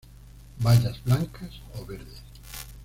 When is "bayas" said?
0.57-0.99